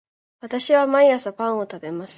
[0.41, 2.09] 私は毎朝パンを食べます